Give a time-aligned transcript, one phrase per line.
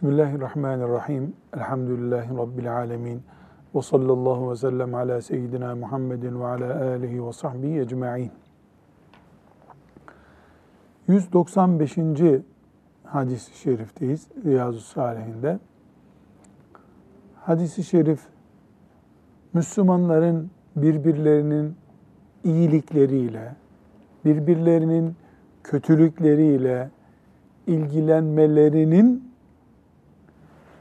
[0.00, 1.32] Bismillahirrahmanirrahim.
[1.56, 3.22] Elhamdülillahi Rabbil alemin.
[3.74, 8.30] Ve sallallahu ve sellem ala seyyidina Muhammedin ve ala alihi ve sahbihi ecma'in.
[11.08, 11.96] 195.
[13.04, 15.58] hadis-i şerifteyiz Riyazu Salihinde.
[17.34, 18.20] Hadis-i şerif
[19.52, 21.76] Müslümanların birbirlerinin
[22.44, 23.54] iyilikleriyle,
[24.24, 25.16] birbirlerinin
[25.64, 26.90] kötülükleriyle
[27.66, 29.29] ilgilenmelerinin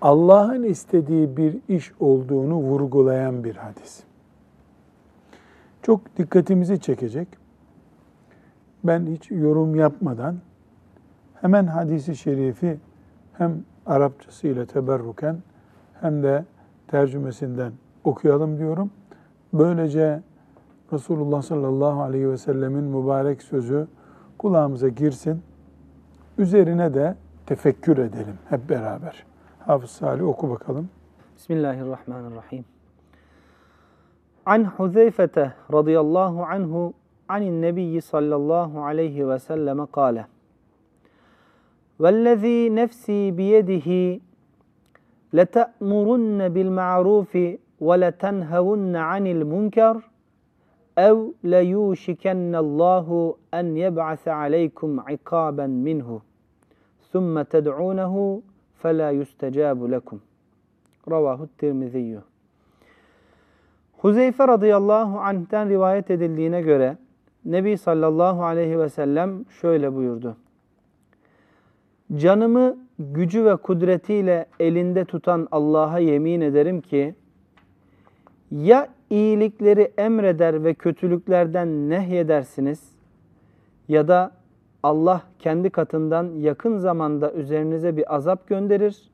[0.02, 4.04] Allah'ın istediği bir iş olduğunu vurgulayan bir hadis.
[5.82, 7.28] Çok dikkatimizi çekecek.
[8.84, 10.36] Ben hiç yorum yapmadan
[11.42, 12.78] hemen hadisi şerifi
[13.34, 15.38] hem Arapçasıyla teberruken
[16.02, 16.46] hem de
[16.88, 17.72] tercümesinden
[18.04, 18.92] okuyalım diyorum.
[19.54, 20.22] Böylece
[20.94, 23.88] Resulullah sallallahu aleyhi ve sellemin mübarek sözü
[24.38, 25.42] kulağımıza girsin.
[26.38, 29.29] Üzerine de tefekkür edelim hep beraber.
[29.70, 30.90] Hafız Salih oku bakalım.
[31.36, 32.66] Bismillahirrahmanirrahim.
[34.46, 36.94] An Huzeyfete radıyallahu anhu
[37.28, 40.26] anin nebiyyi sallallahu aleyhi ve selleme kâle.
[42.00, 44.20] وَالَّذ۪ي نَفْسِي بِيَدِهِ
[45.34, 47.34] لَتَأْمُرُنَّ بِالْمَعْرُوفِ
[47.88, 49.96] وَلَتَنْهَوُنَّ عَنِ الْمُنْكَرِ
[50.98, 53.08] اَوْ لَيُوشِكَنَّ اللّٰهُ
[53.60, 56.10] اَنْ يَبْعَثَ عَلَيْكُمْ عِقَابًا مِنْهُ
[57.12, 58.42] ثُمَّ تَدْعُونَهُ
[58.83, 60.19] فَلَا يُسْتَجَابُ لَكُمْ
[61.11, 62.21] Ravahu Tirmiziyyü.
[63.99, 66.97] Huzeyfe radıyallahu anh'ten rivayet edildiğine göre
[67.45, 70.37] Nebi sallallahu aleyhi ve sellem şöyle buyurdu.
[72.17, 77.15] Canımı gücü ve kudretiyle elinde tutan Allah'a yemin ederim ki
[78.51, 82.93] ya iyilikleri emreder ve kötülüklerden nehyedersiniz
[83.89, 84.33] ya da
[84.84, 89.10] Allah kendi katından yakın zamanda üzerinize bir azap gönderir.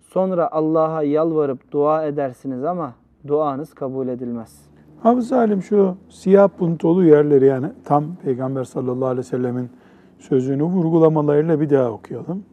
[0.00, 2.94] Sonra Allah'a yalvarıp dua edersiniz ama
[3.26, 4.64] duanız kabul edilmez.
[5.02, 9.70] Hafız Halim şu siyah puntolu yerleri yani tam Peygamber sallallahu aleyhi ve sellemin
[10.18, 12.44] sözünü vurgulamalarıyla bir daha okuyalım.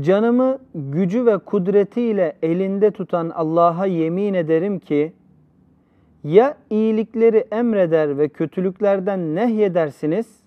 [0.00, 5.12] Canımı gücü ve kudretiyle elinde tutan Allah'a yemin ederim ki
[6.24, 10.39] ya iyilikleri emreder ve kötülüklerden nehyedersiniz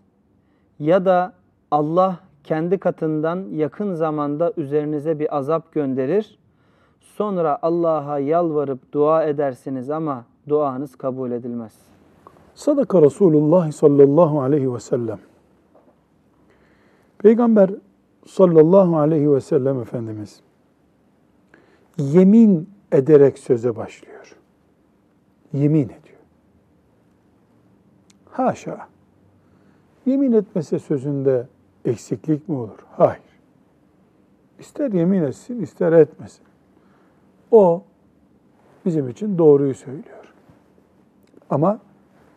[0.79, 1.33] ya da
[1.71, 6.39] Allah kendi katından yakın zamanda üzerinize bir azap gönderir.
[7.01, 11.73] Sonra Allah'a yalvarıp dua edersiniz ama duanız kabul edilmez.
[12.55, 15.19] Sadaka Resulullah sallallahu aleyhi ve sellem.
[17.17, 17.69] Peygamber
[18.27, 20.41] sallallahu aleyhi ve sellem Efendimiz
[21.97, 24.35] yemin ederek söze başlıyor.
[25.53, 26.19] Yemin ediyor.
[28.31, 28.92] Haşa.
[30.05, 31.47] Yemin etmese sözünde
[31.85, 32.79] eksiklik mi olur?
[32.91, 33.21] Hayır.
[34.59, 36.43] İster yemin etsin, ister etmesin.
[37.51, 37.83] O
[38.85, 40.33] bizim için doğruyu söylüyor.
[41.49, 41.79] Ama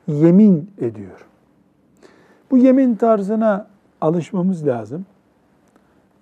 [0.06, 1.26] yemin ediyor.
[2.50, 3.66] Bu yemin tarzına
[4.00, 5.06] alışmamız lazım.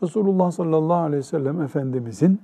[0.03, 2.41] Resulullah sallallahu aleyhi ve sellem Efendimizin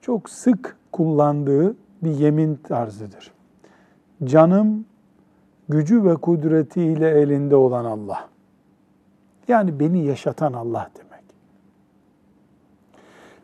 [0.00, 3.32] çok sık kullandığı bir yemin tarzıdır.
[4.24, 4.84] Canım
[5.68, 8.28] gücü ve kudretiyle elinde olan Allah.
[9.48, 11.24] Yani beni yaşatan Allah demek.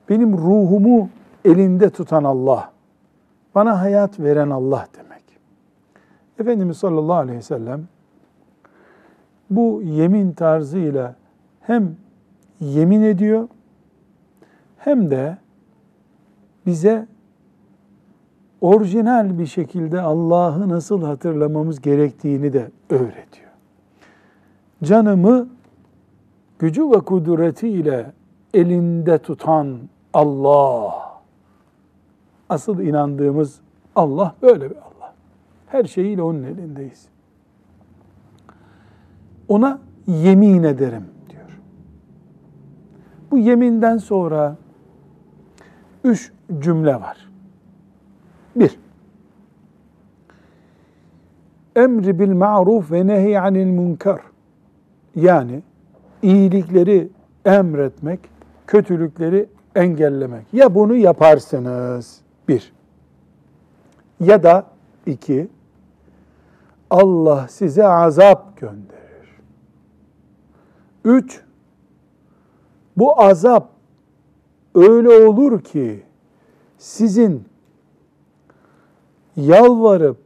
[0.09, 1.09] Benim ruhumu
[1.45, 2.73] elinde tutan Allah.
[3.55, 5.25] Bana hayat veren Allah demek.
[6.39, 7.89] Efendimiz sallallahu aleyhi ve sellem
[9.51, 11.15] bu yemin tarzıyla
[11.61, 11.97] hem
[12.61, 13.49] yemin ediyor
[14.79, 15.39] hem de
[16.67, 17.07] bize
[18.61, 23.51] orijinal bir şekilde Allah'ı nasıl hatırlamamız gerektiğini de öğretiyor.
[24.85, 25.49] Canımı
[26.59, 28.13] gücü ve kudretiyle
[28.55, 29.79] elinde tutan
[30.15, 30.95] Allah.
[32.49, 33.61] Asıl inandığımız
[33.97, 35.15] Allah böyle bir Allah.
[35.67, 37.09] Her şeyiyle onun elindeyiz.
[39.49, 41.61] Ona yemin ederim diyor.
[43.31, 44.57] Bu yeminden sonra
[46.05, 47.30] üç cümle var.
[48.57, 48.79] Bir,
[51.77, 54.21] emri bil ma'ruf ve nehy anil münker.
[55.17, 55.63] Yani
[56.23, 57.09] iyilikleri
[57.45, 58.21] emretmek,
[58.67, 60.47] kötülükleri engellemek.
[60.53, 62.73] Ya bunu yaparsınız, bir.
[64.21, 64.67] Ya da
[65.07, 65.49] iki,
[66.91, 69.01] Allah size azap gönderir.
[71.05, 71.41] Üç,
[72.97, 73.69] bu azap
[74.75, 76.03] öyle olur ki
[76.79, 77.50] sizin
[79.37, 80.17] yalvarıp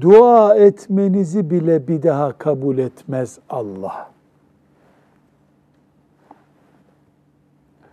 [0.00, 4.10] dua etmenizi bile bir daha kabul etmez Allah.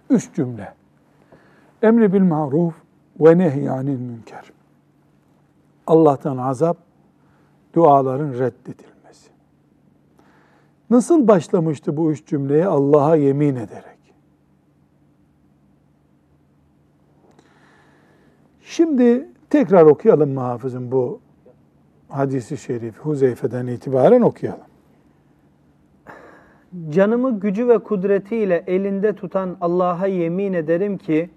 [0.10, 0.74] Üç cümle.
[1.82, 2.74] Emri bil maruf
[3.20, 4.52] ve nehyanil münker.
[5.88, 6.78] Allah'tan azap,
[7.74, 9.30] duaların reddedilmesi.
[10.90, 12.66] Nasıl başlamıştı bu üç cümleye?
[12.66, 14.00] Allah'a yemin ederek.
[18.62, 20.42] Şimdi tekrar okuyalım mı
[20.92, 21.20] bu
[22.10, 24.70] hadisi şerif Huzeyfe'den itibaren okuyalım.
[26.90, 31.30] Canımı gücü ve kudretiyle elinde tutan Allah'a yemin ederim ki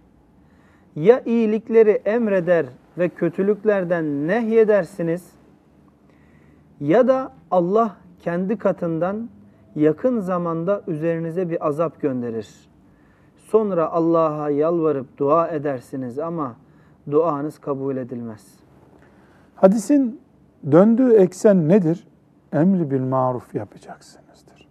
[0.96, 2.66] ya iyilikleri emreder
[2.98, 5.32] ve kötülüklerden nehyedersiniz
[6.80, 9.28] ya da Allah kendi katından
[9.76, 12.48] yakın zamanda üzerinize bir azap gönderir.
[13.36, 16.56] Sonra Allah'a yalvarıp dua edersiniz ama
[17.10, 18.46] duanız kabul edilmez.
[19.54, 20.20] Hadisin
[20.72, 22.06] döndüğü eksen nedir?
[22.52, 24.68] Emri bil maruf yapacaksınızdır.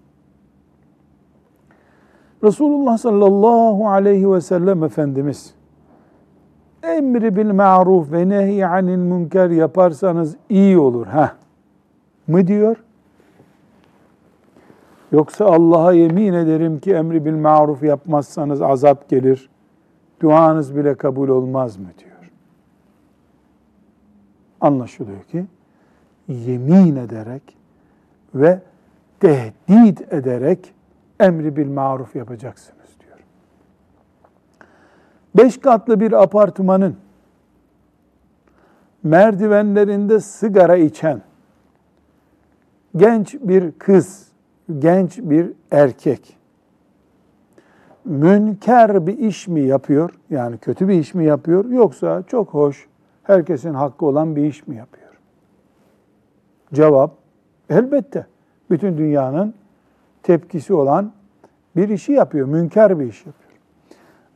[2.43, 5.55] Resulullah sallallahu aleyhi ve sellem Efendimiz
[6.83, 11.31] emri bil maruf ve nehy anil münker yaparsanız iyi olur ha
[12.27, 12.83] mı diyor?
[15.11, 19.49] Yoksa Allah'a yemin ederim ki emri bil maruf yapmazsanız azap gelir.
[20.21, 22.10] Duanız bile kabul olmaz mı diyor.
[24.61, 25.45] Anlaşılıyor ki
[26.27, 27.57] yemin ederek
[28.35, 28.59] ve
[29.19, 30.73] tehdit ederek
[31.19, 33.19] emri bil maruf yapacaksınız diyor.
[35.35, 36.97] Beş katlı bir apartmanın
[39.03, 41.21] merdivenlerinde sigara içen
[42.95, 44.27] genç bir kız,
[44.79, 46.37] genç bir erkek
[48.05, 50.09] münker bir iş mi yapıyor?
[50.29, 51.65] Yani kötü bir iş mi yapıyor?
[51.65, 52.87] Yoksa çok hoş,
[53.23, 55.11] herkesin hakkı olan bir iş mi yapıyor?
[56.73, 57.11] Cevap,
[57.69, 58.25] elbette.
[58.69, 59.53] Bütün dünyanın
[60.23, 61.11] tepkisi olan
[61.75, 63.51] bir işi yapıyor, münker bir iş yapıyor.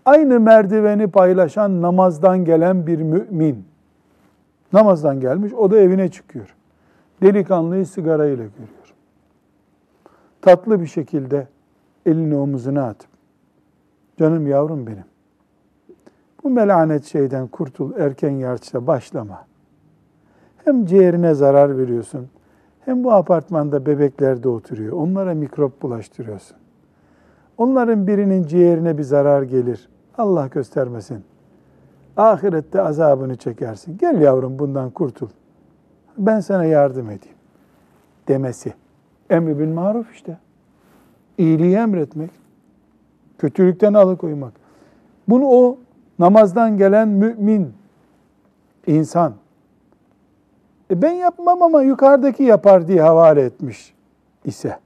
[0.05, 3.65] Aynı merdiveni paylaşan namazdan gelen bir mümin,
[4.73, 6.55] namazdan gelmiş, o da evine çıkıyor.
[7.21, 8.93] Delikanlıyı sigarayla görüyor.
[10.41, 11.47] Tatlı bir şekilde
[12.05, 13.09] elini omuzuna atıp,
[14.19, 15.05] canım yavrum benim,
[16.45, 19.45] bu melanet şeyden kurtul, erken yaşta başlama.
[20.65, 22.27] Hem ciğerine zarar veriyorsun,
[22.79, 24.93] hem bu apartmanda bebekler de oturuyor.
[24.93, 26.57] Onlara mikrop bulaştırıyorsun.
[27.57, 29.89] Onların birinin ciğerine bir zarar gelir.
[30.17, 31.23] Allah göstermesin.
[32.17, 33.97] Ahirette azabını çekersin.
[33.97, 35.29] Gel yavrum bundan kurtul.
[36.17, 37.37] Ben sana yardım edeyim.
[38.27, 38.73] Demesi.
[39.29, 40.37] Emri bil maruf işte.
[41.37, 42.31] İyiliği emretmek.
[43.37, 44.53] Kötülükten alıkoymak.
[45.27, 45.77] Bunu o
[46.19, 47.73] namazdan gelen mümin
[48.87, 49.33] insan.
[50.91, 53.93] E ben yapmam ama yukarıdaki yapar diye havale etmiş
[54.45, 54.77] ise,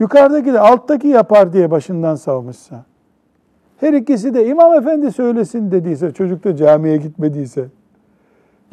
[0.00, 2.84] yukarıdaki de alttaki yapar diye başından savmışsa,
[3.80, 7.68] her ikisi de imam efendi söylesin dediyse, çocuk da camiye gitmediyse,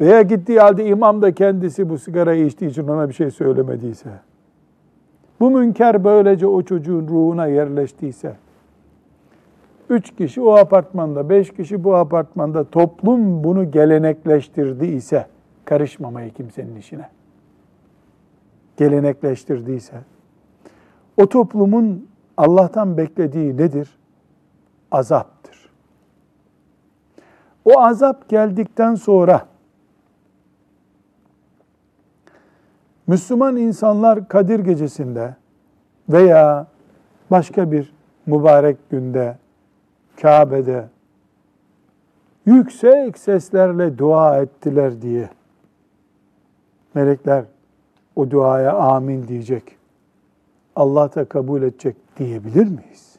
[0.00, 4.10] veya gittiği halde imam da kendisi bu sigarayı içtiği için ona bir şey söylemediyse,
[5.40, 8.36] bu münker böylece o çocuğun ruhuna yerleştiyse,
[9.90, 15.26] üç kişi o apartmanda, beş kişi bu apartmanda toplum bunu gelenekleştirdiyse,
[15.64, 17.08] karışmamayı kimsenin işine
[18.76, 19.96] gelenekleştirdiyse,
[21.16, 23.98] o toplumun Allah'tan beklediği nedir?
[24.90, 25.70] Azaptır.
[27.64, 29.46] O azap geldikten sonra
[33.06, 35.36] Müslüman insanlar Kadir gecesinde
[36.08, 36.66] veya
[37.30, 37.92] başka bir
[38.26, 39.36] mübarek günde
[40.22, 40.88] Kabe'de
[42.46, 45.28] yüksek seslerle dua ettiler diye
[46.94, 47.44] melekler
[48.16, 49.76] o duaya amin diyecek.
[50.76, 53.18] Allah da kabul edecek diyebilir miyiz?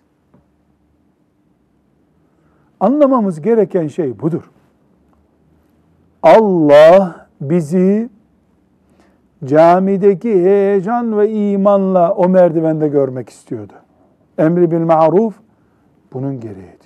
[2.79, 4.51] Anlamamız gereken şey budur.
[6.23, 8.09] Allah bizi
[9.45, 13.73] camideki heyecan ve imanla o merdivende görmek istiyordu.
[14.37, 15.35] Emri bil maruf
[16.13, 16.78] bunun gereğidir.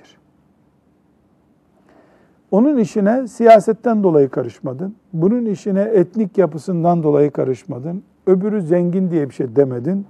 [2.54, 4.96] Onun işine siyasetten dolayı karışmadın.
[5.14, 8.04] Bunun işine etnik yapısından dolayı karışmadın.
[8.28, 10.06] Öbürü zengin diye bir şey demedin.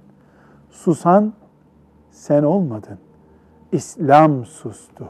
[0.70, 1.32] Susan
[2.10, 2.98] sen olmadın.
[3.72, 5.04] İslam sustu.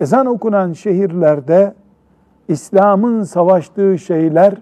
[0.00, 1.74] Ezan okunan şehirlerde
[2.48, 4.54] İslam'ın savaştığı şeyler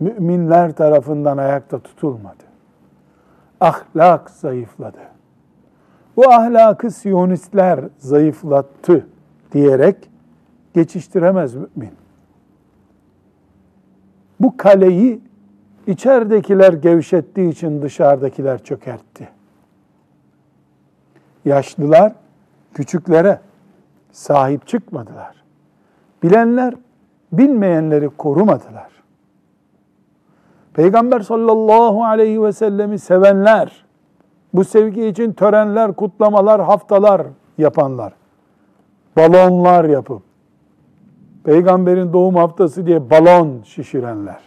[0.00, 2.44] müminler tarafından ayakta tutulmadı.
[3.60, 5.00] Ahlak zayıfladı.
[6.16, 9.06] Bu ahlakı Siyonistler zayıflattı
[9.52, 10.17] diyerek
[10.74, 11.92] geçiştiremez mümin.
[14.40, 15.20] Bu kaleyi
[15.86, 19.28] içeridekiler gevşettiği için dışarıdakiler çökertti.
[21.44, 22.12] Yaşlılar
[22.74, 23.40] küçüklere,
[24.12, 25.44] sahip çıkmadılar.
[26.22, 26.74] Bilenler
[27.32, 28.88] bilmeyenleri korumadılar.
[30.74, 33.84] Peygamber sallallahu aleyhi ve sellemi sevenler,
[34.54, 37.22] bu sevgi için törenler, kutlamalar, haftalar
[37.58, 38.12] yapanlar,
[39.16, 40.22] balonlar yapıp,
[41.48, 44.40] peygamberin doğum haftası diye balon şişirenler,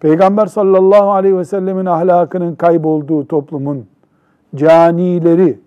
[0.00, 3.86] Peygamber sallallahu aleyhi ve sellemin ahlakının kaybolduğu toplumun
[4.54, 5.60] canileri,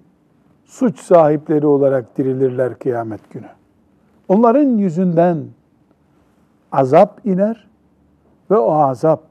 [0.65, 3.49] suç sahipleri olarak dirilirler kıyamet günü.
[4.27, 5.45] Onların yüzünden
[6.71, 7.67] azap iner
[8.51, 9.23] ve o azap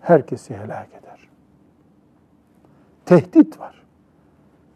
[0.00, 1.28] herkesi helak eder.
[3.06, 3.82] Tehdit var.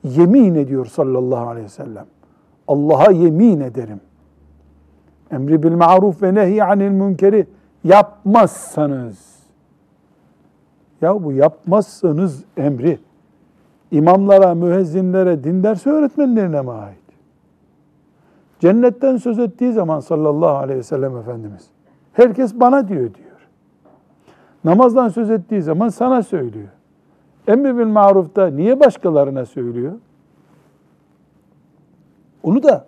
[0.03, 2.07] Yemin ediyor sallallahu aleyhi ve sellem.
[2.69, 4.01] Allah'a yemin ederim.
[5.31, 7.47] Emri bil maruf ve nehy anil münkeri
[7.85, 9.35] yapmazsanız
[11.01, 12.99] ya bu yapmazsanız emri
[13.91, 16.99] imamlara, müezzinlere, din dersi öğretmenlerine mi ait?
[18.61, 21.71] Cennetten söz ettiği zaman sallallahu aleyhi ve sellem Efendimiz
[22.13, 23.49] herkes bana diyor diyor.
[24.65, 26.69] Namazdan söz ettiği zaman sana söylüyor.
[27.47, 29.93] Emri bil marufta niye başkalarına söylüyor?
[32.43, 32.87] Onu da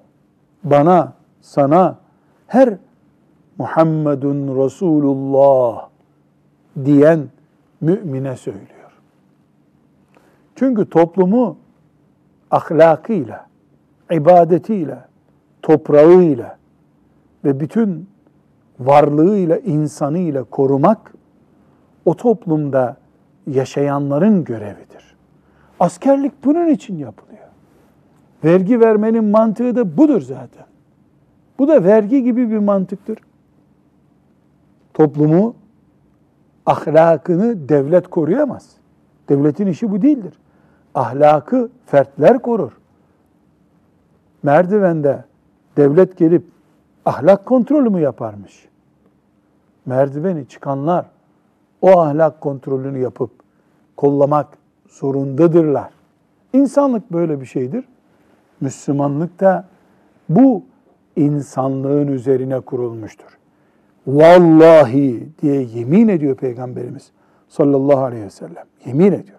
[0.64, 1.96] bana, sana,
[2.46, 2.76] her
[3.58, 5.88] Muhammedun Resulullah
[6.84, 7.28] diyen
[7.80, 8.92] mümine söylüyor.
[10.54, 11.56] Çünkü toplumu
[12.50, 13.46] ahlakıyla,
[14.12, 14.98] ibadetiyle,
[15.62, 16.58] toprağıyla
[17.44, 18.08] ve bütün
[18.80, 21.14] varlığıyla, insanıyla korumak
[22.04, 22.96] o toplumda
[23.46, 25.16] yaşayanların görevidir.
[25.80, 27.46] Askerlik bunun için yapılıyor.
[28.44, 30.66] Vergi vermenin mantığı da budur zaten.
[31.58, 33.18] Bu da vergi gibi bir mantıktır.
[34.94, 35.54] Toplumu,
[36.66, 38.76] ahlakını devlet koruyamaz.
[39.28, 40.34] Devletin işi bu değildir.
[40.94, 42.72] Ahlakı fertler korur.
[44.42, 45.24] Merdivende
[45.76, 46.44] devlet gelip
[47.04, 48.68] ahlak kontrolü mü yaparmış?
[49.86, 51.06] Merdiveni çıkanlar
[51.82, 53.30] o ahlak kontrolünü yapıp
[53.96, 54.58] kollamak
[54.88, 55.90] zorundadırlar.
[56.52, 57.84] İnsanlık böyle bir şeydir.
[58.60, 59.64] Müslümanlık da
[60.28, 60.62] bu
[61.16, 63.38] insanlığın üzerine kurulmuştur.
[64.06, 67.10] Vallahi diye yemin ediyor Peygamberimiz
[67.48, 68.64] sallallahu aleyhi ve sellem.
[68.86, 69.38] Yemin ediyor.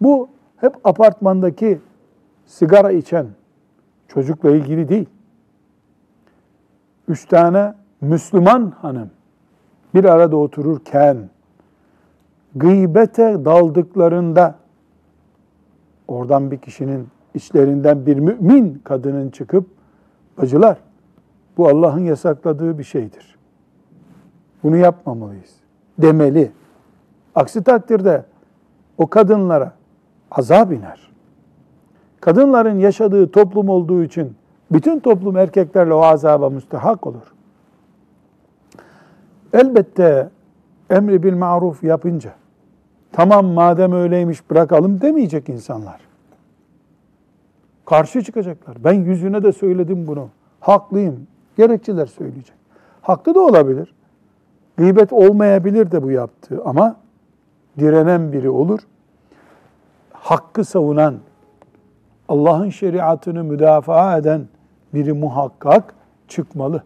[0.00, 1.78] Bu hep apartmandaki
[2.46, 3.26] sigara içen
[4.08, 5.08] çocukla ilgili değil.
[7.08, 9.10] Üç tane Müslüman hanım
[9.94, 11.16] bir arada otururken
[12.54, 14.54] gıybete daldıklarında
[16.08, 19.77] oradan bir kişinin içlerinden bir mümin kadının çıkıp
[20.38, 20.78] bacılar
[21.56, 23.38] bu Allah'ın yasakladığı bir şeydir.
[24.62, 25.54] Bunu yapmamalıyız
[25.98, 26.52] demeli.
[27.34, 28.24] Aksi takdirde
[28.98, 29.72] o kadınlara
[30.30, 31.10] azap iner.
[32.20, 34.36] Kadınların yaşadığı toplum olduğu için
[34.70, 37.34] bütün toplum erkeklerle o azaba müstehak olur.
[39.52, 40.30] Elbette
[40.90, 42.32] emri bil maruf yapınca
[43.12, 46.07] tamam madem öyleymiş bırakalım demeyecek insanlar.
[47.88, 48.84] Karşı çıkacaklar.
[48.84, 50.28] Ben yüzüne de söyledim bunu.
[50.60, 51.26] Haklıyım.
[51.56, 52.56] Gerekçeler söyleyecek.
[53.02, 53.94] Haklı da olabilir.
[54.76, 56.96] Gıybet olmayabilir de bu yaptığı ama
[57.78, 58.80] direnen biri olur.
[60.12, 61.14] Hakkı savunan,
[62.28, 64.48] Allah'ın şeriatını müdafaa eden
[64.94, 65.94] biri muhakkak
[66.28, 66.82] çıkmalı.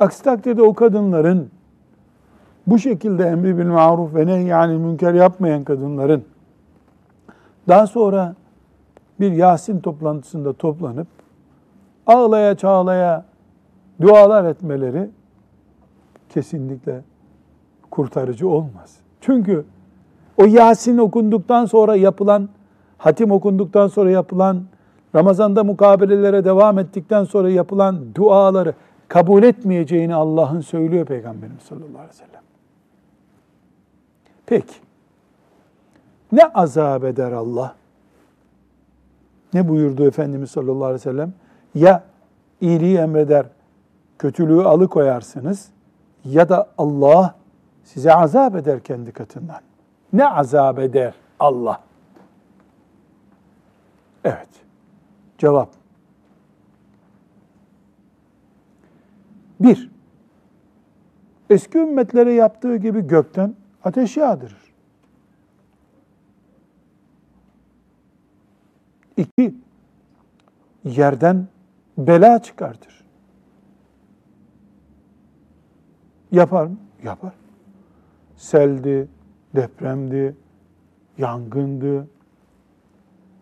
[0.00, 1.50] Aksi takdirde o kadınların
[2.66, 6.24] bu şekilde emri bil maruf ve yani münker yapmayan kadınların
[7.68, 8.34] daha sonra
[9.22, 11.06] bir Yasin toplantısında toplanıp
[12.06, 13.24] ağlaya çağlaya
[14.00, 15.10] dualar etmeleri
[16.28, 17.00] kesinlikle
[17.90, 18.96] kurtarıcı olmaz.
[19.20, 19.64] Çünkü
[20.36, 22.48] o Yasin okunduktan sonra yapılan,
[22.98, 24.62] hatim okunduktan sonra yapılan,
[25.14, 28.74] Ramazan'da mukabelelere devam ettikten sonra yapılan duaları
[29.08, 32.42] kabul etmeyeceğini Allah'ın söylüyor Peygamberimiz sallallahu aleyhi ve sellem.
[34.46, 34.74] Peki,
[36.32, 37.74] ne azap eder Allah?
[39.54, 41.32] Ne buyurdu Efendimiz sallallahu aleyhi ve sellem?
[41.74, 42.04] Ya
[42.60, 43.46] iyiliği emreder,
[44.18, 45.68] kötülüğü alıkoyarsınız
[46.24, 47.34] ya da Allah
[47.84, 49.60] size azap eder kendi katından.
[50.12, 51.80] Ne azap eder Allah?
[54.24, 54.48] Evet.
[55.38, 55.68] Cevap.
[59.60, 59.90] Bir,
[61.50, 63.54] eski ümmetlere yaptığı gibi gökten
[63.84, 64.61] ateş yağdırır.
[69.16, 69.54] İki,
[70.84, 71.48] yerden
[71.98, 73.04] bela çıkartır.
[76.32, 76.76] Yapar mı?
[77.04, 77.32] Yapar.
[78.36, 79.08] Seldi,
[79.54, 80.36] depremdi,
[81.18, 82.08] yangındı.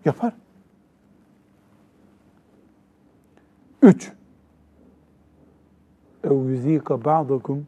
[0.05, 0.33] Yapar.
[3.83, 4.13] Üç.
[6.25, 7.67] Ev yüzika ba'dakum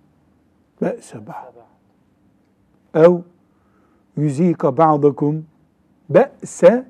[0.83, 1.55] be'se ba'd.
[2.95, 3.19] Ev
[4.17, 5.47] yüzika ba'dakum
[6.11, 6.89] be'se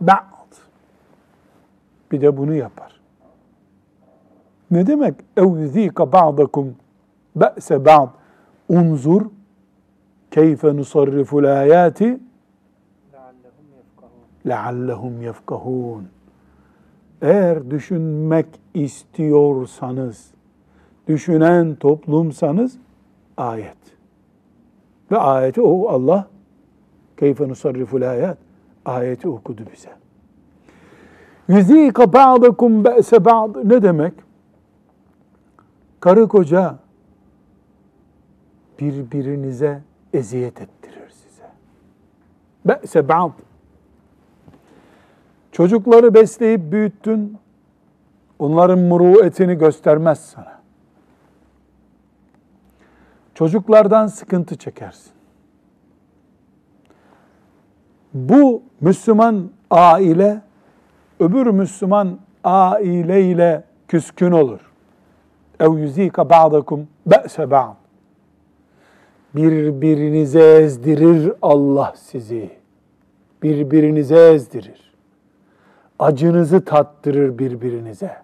[0.00, 0.29] ba'd
[2.11, 3.01] Bir de bunu yapar.
[4.71, 5.13] Ne demek?
[5.37, 6.71] اَوْ يُذ۪يقَ بَعْضَكُمْ
[7.37, 8.09] بَأْسَ بَعْضٍ
[8.69, 9.21] Unzur
[10.31, 12.19] keyfe nusarriful ayati
[14.47, 16.07] leallehum yefkahun.
[17.21, 20.31] Eğer düşünmek istiyorsanız,
[21.07, 22.77] düşünen toplumsanız
[23.37, 23.77] ayet.
[25.11, 26.27] Ve ayeti o Allah
[27.17, 28.37] keyfe nusarriful ayat
[28.85, 29.98] ayeti okudu bize.
[31.50, 34.14] Yüzîka ba'dakum be'se ba'd ne demek?
[36.00, 36.78] Karı koca
[38.80, 41.44] birbirinize eziyet ettirir size.
[42.64, 43.32] Be'se ba'd
[45.52, 47.38] Çocukları besleyip büyüttün,
[48.38, 50.60] onların muruetini göstermez sana.
[53.34, 55.12] Çocuklardan sıkıntı çekersin.
[58.14, 60.42] Bu Müslüman aile,
[61.20, 64.60] öbür Müslüman aile ile küskün olur.
[65.60, 67.74] ev yüzika ba'dakum be'se ba'd.
[69.34, 72.50] Birbirinize ezdirir Allah sizi.
[73.42, 74.94] Birbirinize ezdirir.
[75.98, 78.16] Acınızı tattırır birbirinize.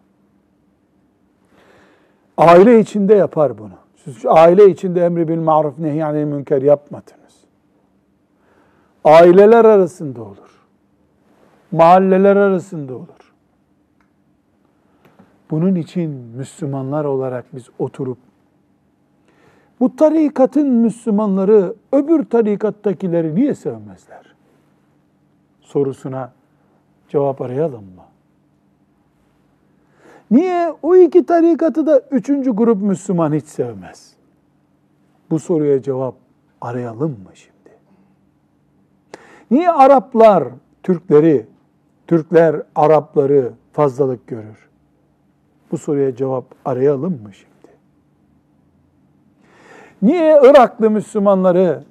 [2.36, 3.74] Aile içinde yapar bunu.
[4.04, 7.44] Siz aile içinde emri bil maruf nehyanil münker yapmadınız.
[9.04, 10.55] Aileler arasında olur.
[11.72, 13.32] Mahalleler arasında olur.
[15.50, 18.18] Bunun için Müslümanlar olarak biz oturup
[19.80, 24.34] bu tarikatın Müslümanları öbür tarikattakileri niye sevmezler?
[25.60, 26.32] Sorusuna
[27.08, 28.02] cevap arayalım mı?
[30.30, 34.12] Niye o iki tarikatı da üçüncü grup Müslüman hiç sevmez?
[35.30, 36.14] Bu soruya cevap
[36.60, 37.56] arayalım mı şimdi?
[39.50, 40.48] Niye Araplar
[40.82, 41.46] Türkleri,
[42.07, 44.69] Türkler Arapları fazlalık görür?
[45.71, 47.51] Bu soruya cevap arayalım mı şimdi?
[50.01, 51.83] Niye Iraklı Müslümanları,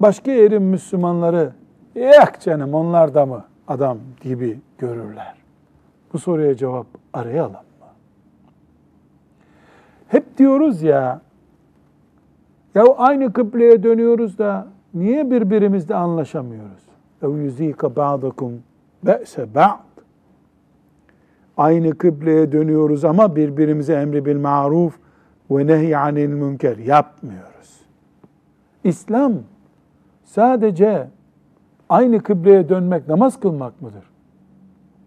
[0.00, 1.52] başka yerin Müslümanları,
[1.94, 5.34] yak canım onlar da mı adam gibi görürler?
[6.12, 7.86] Bu soruya cevap arayalım mı?
[10.08, 11.20] Hep diyoruz ya,
[12.74, 16.84] ya aynı kıbleye dönüyoruz da niye birbirimizle anlaşamıyoruz?
[17.22, 18.52] اَوْ يُز۪يكَ بَعْضَكُمْ
[19.03, 19.89] be'se ba'd.
[21.57, 24.99] Aynı kıbleye dönüyoruz ama birbirimize emri bil maruf
[25.51, 27.81] ve nehy anil münker yapmıyoruz.
[28.83, 29.33] İslam
[30.23, 31.07] sadece
[31.89, 34.03] aynı kıbleye dönmek namaz kılmak mıdır?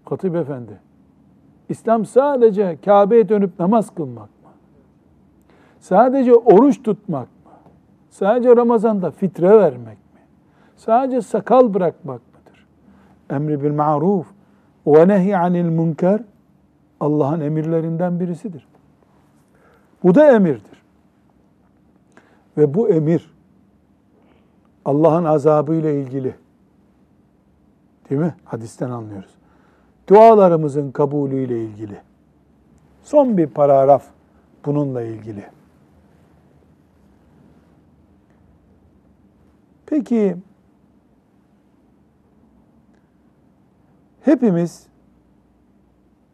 [0.07, 0.81] Katip Efendi.
[1.69, 4.51] İslam sadece Kabe'ye dönüp namaz kılmak mı?
[5.81, 7.53] Sadece oruç tutmak mı?
[8.11, 10.21] Sadece Ramazan'da fitre vermek mi?
[10.77, 12.32] Sadece sakal bırakmak mı?
[13.33, 14.27] Emri bil maruf
[14.87, 16.21] ve nehy anil münker
[17.01, 18.67] Allah'ın emirlerinden birisidir.
[20.03, 20.83] Bu da emirdir.
[22.57, 23.35] Ve bu emir
[24.85, 26.35] Allah'ın azabı ile ilgili.
[28.11, 28.35] Değil mi?
[28.45, 29.31] Hadisten anlıyoruz.
[30.09, 32.01] Dualarımızın kabulü ile ilgili.
[33.03, 34.05] Son bir paragraf
[34.65, 35.45] bununla ilgili.
[39.87, 40.37] Peki
[44.25, 44.87] hepimiz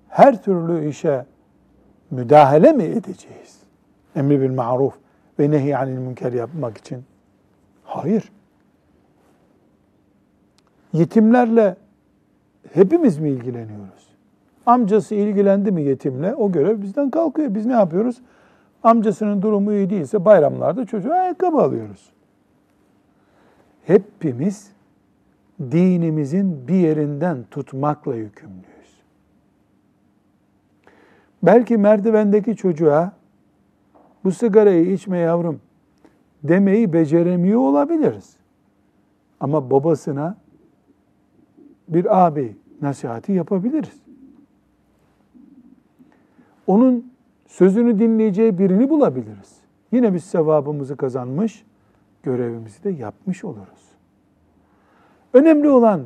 [0.09, 1.25] her türlü işe
[2.11, 3.59] müdahale mi edeceğiz?
[4.17, 4.95] Emri bil maruf
[5.39, 7.05] ve nehy anil münker yapmak için.
[7.85, 8.33] Hayır.
[10.93, 11.77] Yetimlerle
[12.73, 14.09] hepimiz mi ilgileniyoruz?
[14.67, 17.55] Amcası ilgilendi mi yetimle o görev bizden kalkıyor.
[17.55, 18.21] Biz ne yapıyoruz?
[18.83, 22.11] Amcasının durumu iyi değilse bayramlarda çocuğa ayakkabı alıyoruz.
[23.85, 24.73] Hepimiz
[25.61, 29.03] dinimizin bir yerinden tutmakla yükümlüyüz.
[31.43, 33.13] Belki merdivendeki çocuğa
[34.25, 35.61] bu sigarayı içme yavrum
[36.43, 38.37] demeyi beceremiyor olabiliriz.
[39.41, 40.37] Ama babasına
[41.89, 44.01] bir abi nasihati yapabiliriz.
[46.67, 47.13] Onun
[47.47, 49.57] sözünü dinleyeceği birini bulabiliriz.
[49.93, 51.65] Yine biz sevabımızı kazanmış,
[52.23, 53.88] görevimizi de yapmış oluruz.
[55.33, 56.05] Önemli olan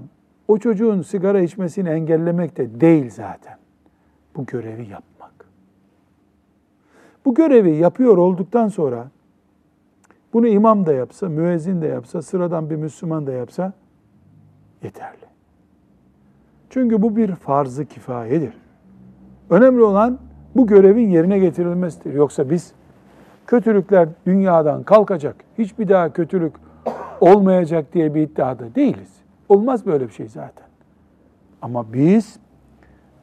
[0.48, 3.56] o çocuğun sigara içmesini engellemek de değil zaten.
[4.36, 5.32] Bu görevi yapmak.
[7.24, 9.08] Bu görevi yapıyor olduktan sonra
[10.32, 13.72] bunu imam da yapsa, müezzin de yapsa, sıradan bir Müslüman da yapsa
[14.82, 15.26] yeterli.
[16.70, 18.54] Çünkü bu bir farz-ı kifayedir.
[19.50, 20.18] Önemli olan
[20.56, 22.14] bu görevin yerine getirilmesidir.
[22.14, 22.72] Yoksa biz
[23.46, 26.52] kötülükler dünyadan kalkacak, hiçbir daha kötülük
[27.22, 29.12] olmayacak diye bir iddiada değiliz.
[29.48, 30.66] Olmaz böyle bir şey zaten.
[31.62, 32.38] Ama biz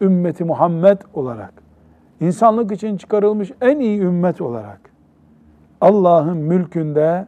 [0.01, 1.53] ümmeti Muhammed olarak,
[2.21, 4.79] insanlık için çıkarılmış en iyi ümmet olarak
[5.81, 7.27] Allah'ın mülkünde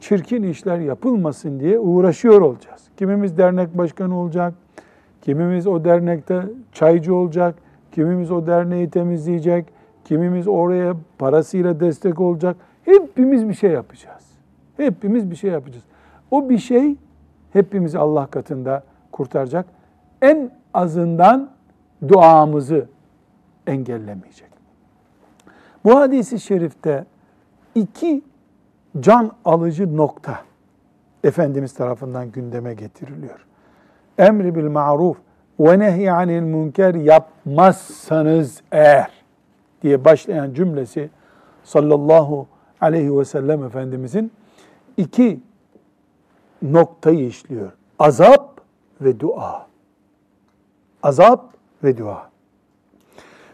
[0.00, 2.88] çirkin işler yapılmasın diye uğraşıyor olacağız.
[2.96, 4.54] Kimimiz dernek başkanı olacak,
[5.22, 6.42] kimimiz o dernekte
[6.72, 7.54] çaycı olacak,
[7.92, 9.66] kimimiz o derneği temizleyecek,
[10.04, 12.56] kimimiz oraya parasıyla destek olacak.
[12.84, 14.24] Hepimiz bir şey yapacağız.
[14.76, 15.84] Hepimiz bir şey yapacağız.
[16.30, 16.96] O bir şey
[17.52, 19.66] hepimizi Allah katında kurtaracak.
[20.22, 21.50] En azından
[22.08, 22.88] duamızı
[23.66, 24.48] engellemeyecek.
[25.84, 27.04] Bu hadisi şerifte
[27.74, 28.22] iki
[29.00, 30.38] can alıcı nokta
[31.24, 33.46] Efendimiz tarafından gündeme getiriliyor.
[34.18, 35.16] Emri bil maruf
[35.60, 39.10] ve nehy anil münker yapmazsanız eğer
[39.82, 41.10] diye başlayan cümlesi
[41.64, 42.46] sallallahu
[42.80, 44.32] aleyhi ve sellem Efendimizin
[44.96, 45.40] iki
[46.62, 47.72] noktayı işliyor.
[47.98, 48.60] Azap
[49.00, 49.66] ve dua.
[51.02, 52.30] Azap ve dua.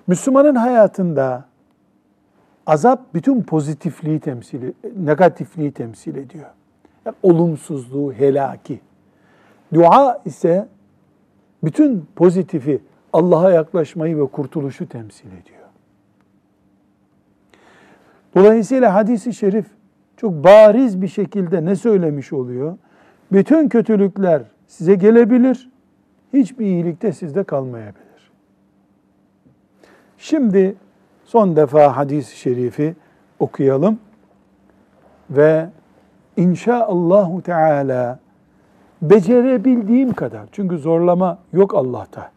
[0.07, 1.45] Müslümanın hayatında
[2.67, 6.51] azap bütün pozitifliği temsil, negatifliği temsil ediyor.
[7.07, 8.81] Yani olumsuzluğu, helaki.
[9.75, 10.69] Dua ise
[11.65, 15.65] bütün pozitifi, Allah'a yaklaşmayı ve kurtuluşu temsil ediyor.
[18.35, 19.67] Dolayısıyla hadisi şerif
[20.17, 22.79] çok bariz bir şekilde ne söylemiş oluyor?
[23.33, 25.71] Bütün kötülükler size gelebilir,
[26.33, 28.31] hiçbir iyilik de sizde kalmayabilir.
[30.19, 30.77] Şimdi
[31.25, 32.95] son defa hadis-i şerifi
[33.39, 33.99] okuyalım
[35.31, 35.69] ve
[36.37, 38.19] inşaallahu teala
[39.03, 42.31] becerebildiğim kadar çünkü zorlama yok Allah'ta.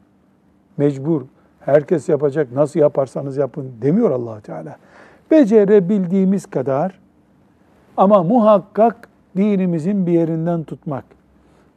[0.78, 1.22] Mecbur
[1.60, 4.78] herkes yapacak nasıl yaparsanız yapın demiyor Allah Teala.
[5.32, 7.00] Becerebildiğimiz kadar
[7.98, 11.06] ama muhakkak dinimizin bir yerinden tutmak.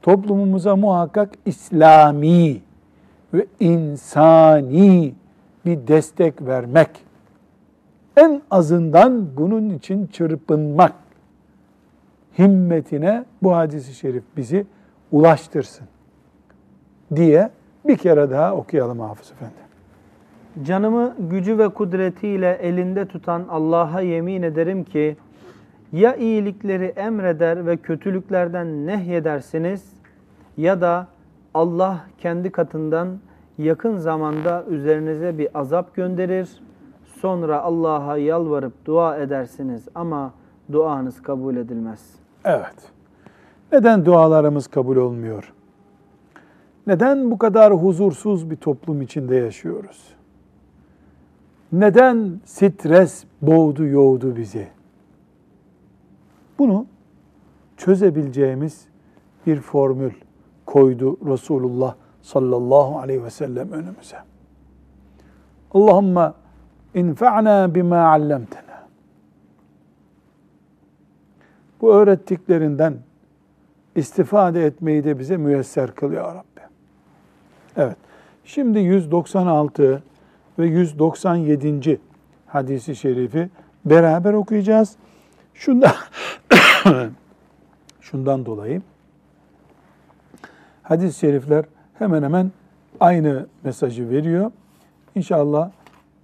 [0.03, 2.61] Toplumumuza muhakkak İslami
[3.35, 5.15] ve insani
[5.67, 6.91] bir destek vermek.
[8.17, 10.93] En azından bunun için çırpınmak
[12.39, 14.67] himmetine bu hadisi şerif bizi
[15.13, 15.87] ulaştırsın
[17.17, 17.51] diye
[17.85, 19.55] bir kere daha okuyalım Hafız Efendi.
[20.67, 25.17] Canımı gücü ve kudretiyle elinde tutan Allah'a yemin ederim ki
[25.93, 29.93] ya iyilikleri emreder ve kötülüklerden nehyedersiniz
[30.57, 31.07] ya da
[31.55, 33.19] Allah kendi katından
[33.59, 36.49] yakın zamanda üzerinize bir azap gönderir.
[37.05, 40.33] Sonra Allah'a yalvarıp dua edersiniz ama
[40.73, 42.01] duanız kabul edilmez.
[42.45, 42.93] Evet.
[43.73, 45.53] Neden dualarımız kabul olmuyor?
[46.87, 50.15] Neden bu kadar huzursuz bir toplum içinde yaşıyoruz?
[51.73, 54.69] Neden stres boğdu yoğdu bizi?
[56.61, 56.87] Bunu
[57.77, 58.87] çözebileceğimiz
[59.47, 60.13] bir formül
[60.67, 64.17] koydu Resulullah sallallahu aleyhi ve sellem önümüze.
[65.75, 66.33] Allahümme
[66.95, 68.87] infa'na bima allamtena.
[71.81, 72.95] Bu öğrettiklerinden
[73.95, 76.61] istifade etmeyi de bize müyesser kıl ya Rabbi.
[77.77, 77.97] Evet.
[78.45, 80.03] Şimdi 196
[80.59, 82.01] ve 197.
[82.47, 83.51] hadisi şerifi
[83.85, 84.97] beraber okuyacağız.
[85.55, 85.93] Şundan
[88.01, 88.83] şundan dolayı
[90.83, 91.65] hadis-i şerifler
[91.99, 92.53] hemen hemen
[93.01, 94.51] aynı mesajı veriyor.
[95.15, 95.71] İnşallah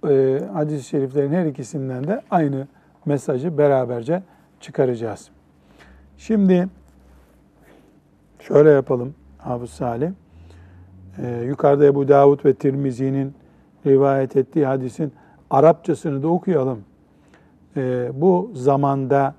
[0.09, 2.67] e, hadis-i şeriflerin her ikisinden de aynı
[3.05, 4.23] mesajı beraberce
[4.59, 5.29] çıkaracağız.
[6.17, 6.67] Şimdi
[8.39, 10.11] şöyle yapalım Hafız Salih.
[11.17, 13.33] E, yukarıda Ebu Davud ve Tirmizi'nin
[13.85, 15.13] rivayet ettiği hadisin
[15.49, 16.83] Arapçasını da okuyalım.
[17.77, 19.35] E, bu zamanda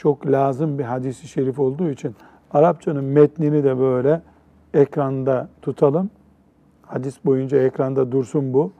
[0.00, 2.14] çok lazım bir hadisi şerif olduğu için
[2.50, 4.22] Arapçanın metnini de böyle
[4.74, 6.10] ekranda tutalım.
[6.82, 8.72] Hadis boyunca ekranda dursun bu.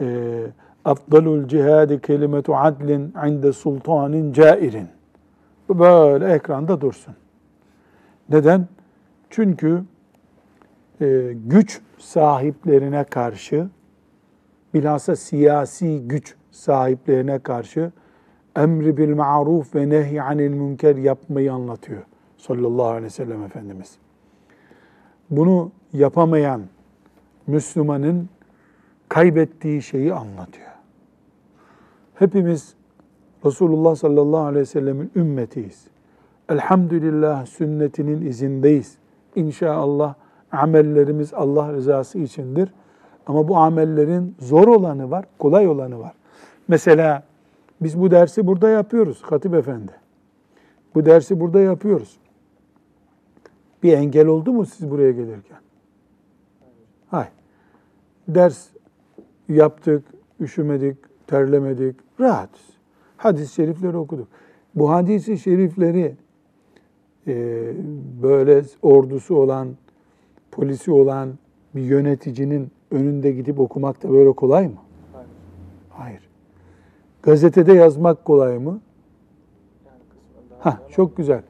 [0.00, 0.36] E,
[0.84, 4.88] Afdalul cihadi kelimetu adlin inde sultanin cairin.
[5.68, 7.14] Bu böyle ekranda dursun.
[8.28, 8.68] Neden?
[9.30, 9.82] Çünkü
[11.00, 13.68] e, güç sahiplerine karşı,
[14.74, 17.92] bilhassa siyasi güç sahiplerine karşı
[18.56, 22.02] emri bil ma'ruf ve nehy anil münker yapmayı anlatıyor
[22.36, 23.98] sallallahu aleyhi ve sellem Efendimiz.
[25.30, 26.62] Bunu yapamayan
[27.46, 28.28] Müslümanın
[29.08, 30.70] kaybettiği şeyi anlatıyor.
[32.14, 32.74] Hepimiz
[33.44, 35.84] Resulullah sallallahu aleyhi ve sellemin ümmetiyiz.
[36.48, 38.98] Elhamdülillah sünnetinin izindeyiz.
[39.34, 40.14] İnşallah
[40.52, 42.72] amellerimiz Allah rızası içindir.
[43.26, 46.12] Ama bu amellerin zor olanı var, kolay olanı var.
[46.68, 47.22] Mesela
[47.80, 49.92] biz bu dersi burada yapıyoruz Hatip Efendi.
[50.94, 52.16] Bu dersi burada yapıyoruz.
[53.82, 55.58] Bir engel oldu mu siz buraya gelirken?
[57.08, 57.32] Hayır.
[58.28, 58.68] Ders
[59.48, 60.04] yaptık,
[60.40, 62.66] üşümedik, terlemedik, rahatız.
[63.16, 64.28] Hadis-i şerifleri okuduk.
[64.74, 66.16] Bu hadis-i şerifleri
[67.26, 67.34] e,
[68.22, 69.68] böyle ordusu olan,
[70.50, 71.38] polisi olan
[71.74, 74.74] bir yöneticinin önünde gidip okumak da böyle kolay mı?
[75.12, 75.28] Hayır.
[75.90, 76.25] Hayır.
[77.26, 78.80] Gazetede yazmak kolay mı?
[80.58, 81.42] Ha, çok güzel.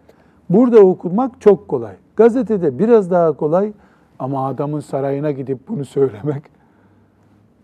[0.50, 1.94] Burada okumak çok kolay.
[2.16, 3.72] Gazetede biraz daha kolay
[4.18, 6.42] ama adamın sarayına gidip bunu söylemek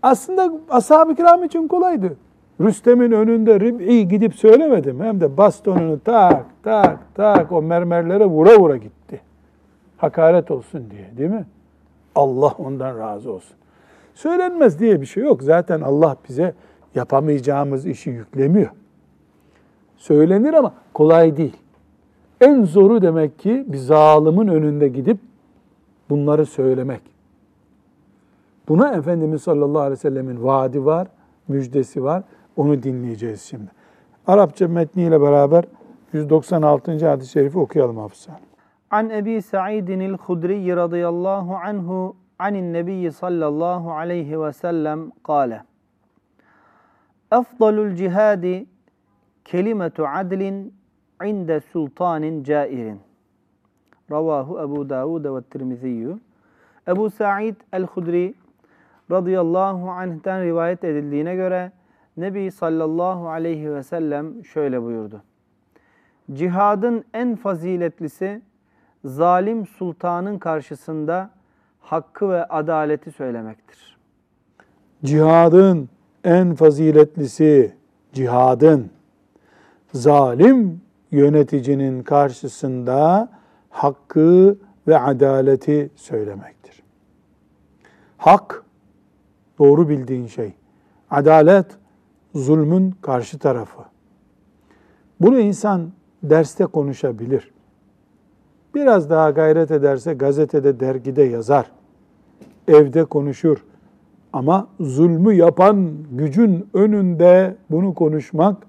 [0.02, 2.16] aslında ashab-ı kiram için kolaydı.
[2.60, 5.00] Rüstem'in önünde Rib'i gidip söylemedim.
[5.00, 9.20] Hem de bastonunu tak tak tak o mermerlere vura vura gitti.
[9.96, 11.46] Hakaret olsun diye değil mi?
[12.14, 13.56] Allah ondan razı olsun.
[14.14, 15.42] Söylenmez diye bir şey yok.
[15.42, 16.54] Zaten Allah bize
[16.94, 18.70] yapamayacağımız işi yüklemiyor.
[19.96, 21.56] Söylenir ama kolay değil.
[22.40, 25.18] En zoru demek ki bir zalimin önünde gidip
[26.10, 27.00] bunları söylemek.
[28.68, 31.08] Buna Efendimiz sallallahu aleyhi ve sellemin vaadi var,
[31.48, 32.22] müjdesi var.
[32.56, 33.70] Onu dinleyeceğiz şimdi.
[34.26, 35.64] Arapça metniyle beraber
[36.12, 37.08] 196.
[37.08, 38.40] hadis-i şerifi okuyalım Hafsa.
[38.90, 45.62] An Ebi Sa'idin el-Hudri radıyallahu anhu anin Nebiyyi sallallahu aleyhi ve sellem kâle.
[47.32, 48.66] Efdalul cihadi
[49.44, 50.74] kelimetu adlin
[51.24, 53.00] inde sultanin cairin.
[54.10, 56.18] Ravahu Ebu Davud ve Tirmiziyyü.
[56.88, 58.34] Ebu Sa'id el-Hudri
[59.10, 61.72] radıyallahu anh'ten rivayet edildiğine göre
[62.16, 65.22] Nebi sallallahu aleyhi ve sellem şöyle buyurdu.
[66.32, 68.42] Cihadın en faziletlisi
[69.04, 71.30] zalim sultanın karşısında
[71.80, 73.98] hakkı ve adaleti söylemektir.
[75.04, 75.88] Cihadın
[76.24, 77.72] en faziletlisi
[78.12, 78.90] cihadın
[79.94, 80.80] zalim
[81.10, 83.28] yöneticinin karşısında
[83.70, 84.58] hakkı
[84.88, 86.82] ve adaleti söylemektir.
[88.16, 88.64] Hak
[89.58, 90.52] doğru bildiğin şey.
[91.10, 91.66] Adalet
[92.34, 93.82] zulmün karşı tarafı.
[95.20, 97.52] Bunu insan derste konuşabilir.
[98.74, 101.70] Biraz daha gayret ederse gazetede, dergide yazar.
[102.68, 103.64] Evde konuşur.
[104.32, 108.66] Ama zulmü yapan gücün önünde bunu konuşmak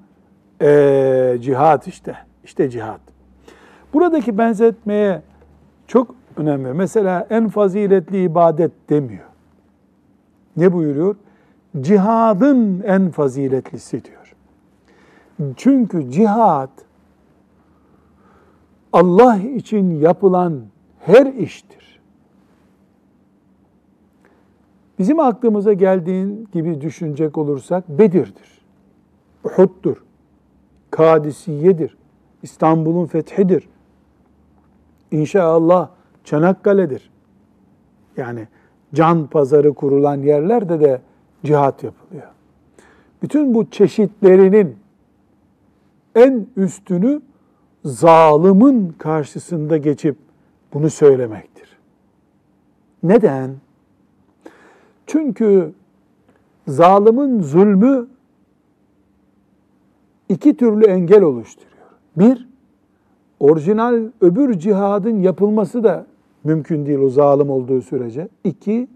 [0.62, 2.15] ee, cihat işte.
[2.43, 2.99] İşte cihat.
[3.93, 5.21] Buradaki benzetmeye
[5.88, 6.73] çok önemli.
[6.73, 9.28] Mesela en faziletli ibadet demiyor.
[10.58, 11.15] Ne buyuruyor?
[11.82, 14.36] Cihadın en faziletlisi diyor.
[15.56, 16.69] Çünkü cihat
[18.93, 20.62] Allah için yapılan
[20.99, 21.83] her iştir.
[24.99, 28.65] Bizim aklımıza geldiğin gibi düşünecek olursak Bedir'dir,
[29.43, 30.03] Uhud'dur,
[30.91, 31.97] Kadisiye'dir,
[32.43, 33.69] İstanbul'un fethidir.
[35.12, 35.89] İnşallah
[36.23, 37.12] Çanakkale'dir.
[38.17, 38.47] Yani
[38.93, 41.01] can pazarı kurulan yerlerde de
[41.43, 42.27] cihat yapılıyor.
[43.21, 44.75] Bütün bu çeşitlerinin
[46.15, 47.21] en üstünü
[47.86, 50.17] zalimin karşısında geçip
[50.73, 51.77] bunu söylemektir.
[53.03, 53.56] Neden?
[55.08, 55.72] Çünkü
[56.68, 58.08] zalimin zulmü
[60.30, 61.74] iki türlü engel oluşturuyor.
[62.18, 62.48] Bir,
[63.39, 66.06] orijinal öbür cihadın yapılması da
[66.44, 68.28] mümkün değil o zalim olduğu sürece.
[68.44, 68.88] İki,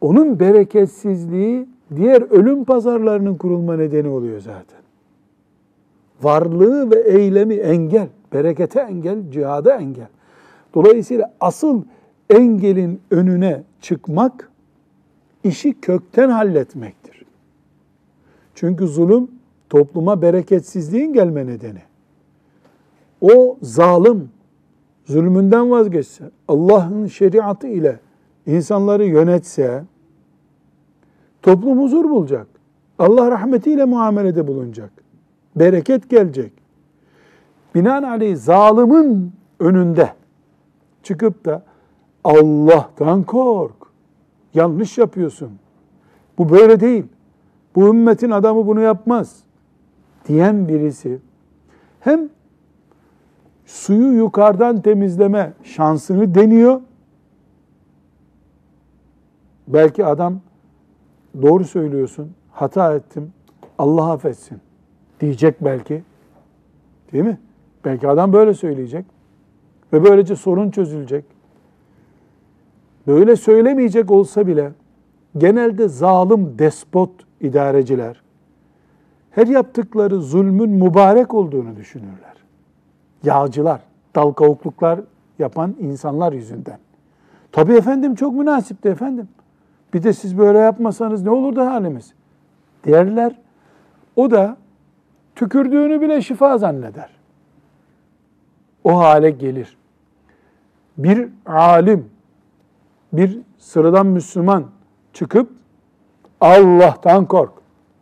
[0.00, 4.80] onun bereketsizliği diğer ölüm pazarlarının kurulma nedeni oluyor zaten.
[6.22, 10.08] Varlığı ve eylemi engel, berekete engel, cihada engel.
[10.74, 11.82] Dolayısıyla asıl
[12.30, 14.49] engelin önüne çıkmak
[15.44, 17.24] işi kökten halletmektir.
[18.54, 19.30] Çünkü zulüm
[19.70, 21.82] topluma bereketsizliğin gelme nedeni.
[23.20, 24.30] O zalim
[25.04, 28.00] zulmünden vazgeçse, Allah'ın şeriatı ile
[28.46, 29.84] insanları yönetse
[31.42, 32.46] toplum huzur bulacak.
[32.98, 34.90] Allah rahmetiyle muamelede bulunacak.
[35.56, 36.52] Bereket gelecek.
[37.74, 40.12] Binaenaleyh zalimin önünde
[41.02, 41.62] çıkıp da
[42.24, 43.79] Allah'tan kork.
[44.54, 45.50] Yanlış yapıyorsun.
[46.38, 47.04] Bu böyle değil.
[47.74, 49.36] Bu ümmetin adamı bunu yapmaz.
[50.28, 51.18] Diyen birisi
[52.00, 52.28] hem
[53.66, 56.80] suyu yukarıdan temizleme şansını deniyor.
[59.68, 60.40] Belki adam
[61.42, 63.32] doğru söylüyorsun, hata ettim,
[63.78, 64.58] Allah affetsin
[65.20, 66.02] diyecek belki.
[67.12, 67.38] Değil mi?
[67.84, 69.06] Belki adam böyle söyleyecek.
[69.92, 71.24] Ve böylece sorun çözülecek.
[73.06, 74.72] Böyle söylemeyecek olsa bile
[75.38, 77.10] genelde zalim despot
[77.40, 78.22] idareciler
[79.30, 82.34] her yaptıkları zulmün mübarek olduğunu düşünürler.
[83.22, 83.80] Yağcılar,
[84.14, 85.00] dal kavukluklar
[85.38, 86.78] yapan insanlar yüzünden.
[87.52, 89.28] Tabii efendim çok münasipti efendim.
[89.94, 92.14] Bir de siz böyle yapmasanız ne olurdu halimiz?
[92.84, 93.38] Derler.
[94.16, 94.56] O da
[95.36, 97.10] tükürdüğünü bile şifa zanneder.
[98.84, 99.76] O hale gelir.
[100.98, 102.10] Bir alim,
[103.12, 104.66] bir sıradan Müslüman
[105.12, 105.50] çıkıp
[106.40, 107.52] Allah'tan kork.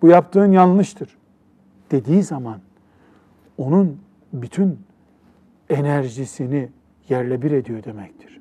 [0.03, 1.19] Bu yaptığın yanlıştır
[1.91, 2.59] dediği zaman
[3.59, 4.01] onun
[4.33, 4.79] bütün
[5.71, 6.69] enerjisini
[7.09, 8.41] yerle bir ediyor demektir.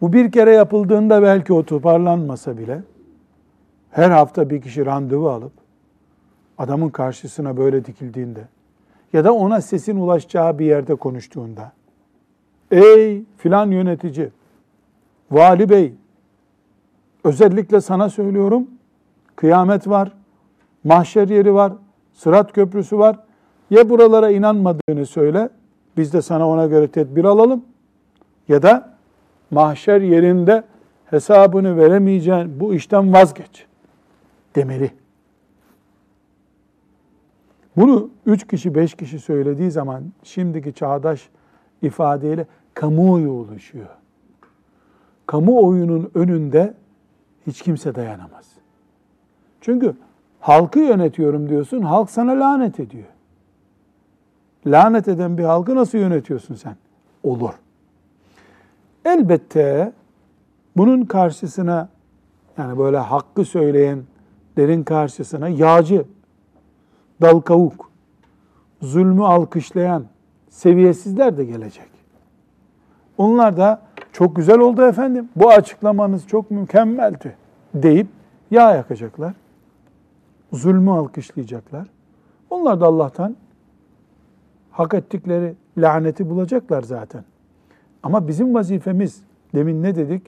[0.00, 2.82] Bu bir kere yapıldığında belki o toparlanmasa bile
[3.90, 5.52] her hafta bir kişi randevu alıp
[6.58, 8.48] adamın karşısına böyle dikildiğinde
[9.12, 11.72] ya da ona sesin ulaşacağı bir yerde konuştuğunda
[12.70, 14.28] ey filan yönetici,
[15.30, 15.94] vali bey
[17.24, 18.66] özellikle sana söylüyorum
[19.36, 20.12] kıyamet var,
[20.84, 21.72] mahşer yeri var,
[22.12, 23.18] sırat köprüsü var.
[23.70, 25.48] Ya buralara inanmadığını söyle,
[25.96, 27.64] biz de sana ona göre tedbir alalım.
[28.48, 28.96] Ya da
[29.50, 30.64] mahşer yerinde
[31.04, 33.66] hesabını veremeyeceğin bu işten vazgeç
[34.56, 34.90] demeli.
[37.76, 41.28] Bunu üç kişi, beş kişi söylediği zaman şimdiki çağdaş
[41.82, 43.88] ifadeyle kamuoyu oluşuyor.
[45.28, 46.74] Kamuoyunun önünde
[47.46, 48.46] hiç kimse dayanamaz.
[49.60, 49.94] Çünkü
[50.40, 53.06] halkı yönetiyorum diyorsun, halk sana lanet ediyor.
[54.66, 56.76] Lanet eden bir halkı nasıl yönetiyorsun sen?
[57.22, 57.54] Olur.
[59.04, 59.92] Elbette
[60.76, 61.88] bunun karşısına
[62.58, 66.04] yani böyle hakkı söyleyenlerin karşısına yağcı,
[67.22, 67.90] dal kavuk,
[68.82, 70.04] zulmü alkışlayan
[70.48, 71.88] seviyesizler de gelecek.
[73.18, 75.28] Onlar da çok güzel oldu efendim.
[75.36, 77.36] Bu açıklamanız çok mükemmeldi
[77.74, 78.06] deyip
[78.50, 79.34] yağ yakacaklar.
[80.52, 81.88] Zulmü alkışlayacaklar.
[82.50, 83.36] Onlar da Allah'tan
[84.70, 87.24] hak ettikleri laneti bulacaklar zaten.
[88.02, 89.22] Ama bizim vazifemiz,
[89.54, 90.22] demin ne dedik?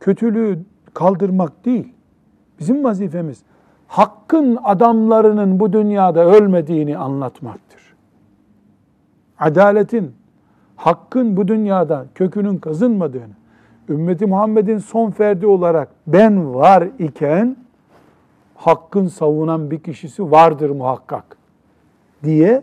[0.00, 0.58] Kötülüğü
[0.94, 1.92] kaldırmak değil.
[2.60, 3.42] Bizim vazifemiz
[3.92, 7.94] hakkın adamlarının bu dünyada ölmediğini anlatmaktır.
[9.38, 10.14] Adaletin,
[10.82, 13.34] hakkın bu dünyada kökünün kazınmadığını,
[13.88, 17.56] ümmeti Muhammed'in son ferdi olarak ben var iken
[18.54, 21.36] hakkın savunan bir kişisi vardır muhakkak
[22.24, 22.62] diye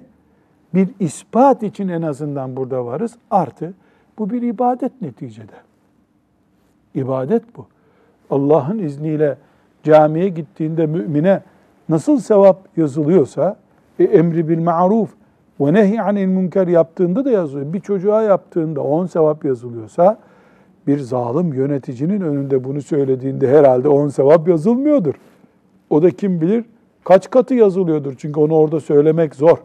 [0.74, 3.16] bir ispat için en azından burada varız.
[3.32, 3.74] Artı
[4.18, 5.56] bu bir ibadet neticede.
[6.96, 7.68] İbadet bu.
[8.30, 9.38] Allah'ın izniyle
[9.84, 11.42] camiye gittiğinde mümine
[11.90, 13.58] nasıl sevap yazılıyorsa
[14.00, 15.19] e, emri bil ma'ruf
[15.60, 17.74] ve nehy anil münker yaptığında da yazılıyor.
[17.74, 20.18] Bir çocuğa yaptığında on sevap yazılıyorsa
[20.88, 25.14] bir zalim yöneticinin önünde bunu söylediğinde herhalde on sevap yazılmıyordur.
[25.90, 26.66] O da kim bilir
[27.04, 28.14] kaç katı yazılıyordur.
[28.18, 29.58] Çünkü onu orada söylemek zor.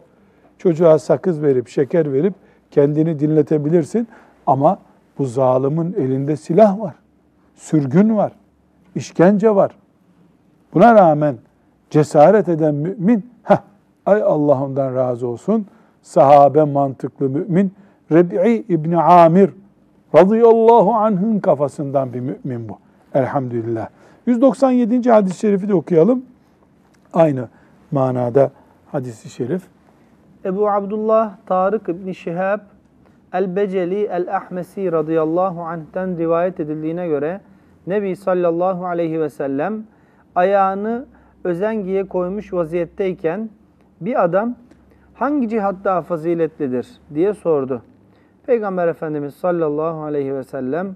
[0.57, 2.33] Çocuğa sakız verip şeker verip
[2.71, 4.07] kendini dinletebilirsin
[4.47, 4.79] ama
[5.17, 6.95] bu zalimin elinde silah var.
[7.55, 8.31] Sürgün var.
[8.95, 9.71] işkence var.
[10.73, 11.35] Buna rağmen
[11.89, 13.57] cesaret eden mümin, heh,
[14.05, 15.65] ay Allah ondan razı olsun,
[16.05, 17.73] sahabe mantıklı mümin,
[18.11, 19.49] Reb'i İbni Amir
[20.15, 22.77] radıyallahu anh'ın kafasından bir mümin bu.
[23.13, 23.87] Elhamdülillah.
[24.25, 25.11] 197.
[25.11, 26.25] hadis-i şerifi de okuyalım.
[27.13, 27.47] Aynı
[27.91, 28.51] manada
[28.91, 29.63] hadisi şerif.
[30.45, 32.59] Ebu Abdullah Tarık İbni Şihab
[33.33, 37.41] El-Beceli El-Ahmesi radıyallahu anh'ten rivayet edildiğine göre
[37.87, 39.83] Nebi sallallahu aleyhi ve sellem
[40.35, 41.05] ayağını
[41.43, 43.49] özengiye koymuş vaziyetteyken
[44.01, 44.55] bir adam
[45.15, 47.81] hangi cihat daha faziletlidir diye sordu.
[48.45, 50.95] Peygamber Efendimiz sallallahu aleyhi ve sellem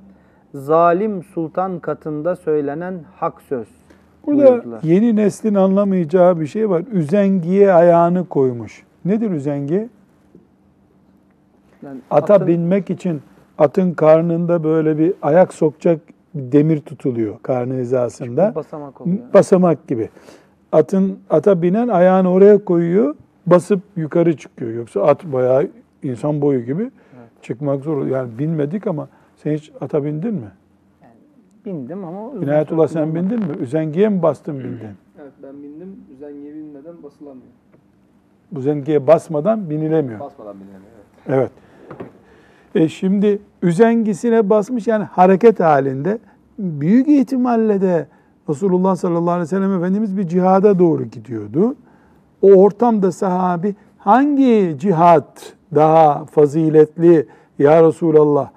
[0.54, 3.68] zalim sultan katında söylenen hak söz.
[4.26, 4.80] Burada buyurdular.
[4.84, 6.84] yeni neslin anlamayacağı bir şey var.
[6.92, 8.84] Üzengiye ayağını koymuş.
[9.06, 9.90] Nedir üzengi?
[11.84, 13.22] Yani Ata atın- binmek için
[13.58, 16.00] atın karnında böyle bir ayak sokacak
[16.34, 18.56] bir demir tutuluyor karnı hizasında.
[18.56, 19.18] basamak oluyor.
[19.34, 20.10] Basamak gibi.
[20.72, 23.16] Atın ata binen ayağını oraya koyuyor,
[23.50, 24.72] basıp yukarı çıkıyor.
[24.72, 25.68] Yoksa at bayağı
[26.04, 26.92] insan boyu gibi
[27.42, 28.08] çıkmak zor.
[28.08, 30.52] Yani binmedik ama sen hiç ata bindin mi?
[31.66, 33.56] Bindim ama uzun İnayetullah süre sen bindin mi?
[33.62, 34.90] Üzengiye mi bastın bindin?
[35.22, 35.96] Evet ben bindim.
[36.14, 37.48] Üzengiye binmeden basılamıyor.
[38.58, 40.20] Üzengiye basmadan binilemiyor.
[40.20, 40.92] Basmadan binilemiyor.
[41.28, 41.52] Evet.
[42.76, 42.86] Evet.
[42.86, 46.20] E şimdi üzengisine basmış yani hareket halinde
[46.60, 48.08] büyük ihtimalle de
[48.50, 51.76] Resulullah sallallahu aleyhi ve sellem Efendimiz bir cihada doğru gidiyordu.
[52.42, 57.28] O ortamda sahabi hangi cihat daha faziletli
[57.60, 58.50] ya Resulallah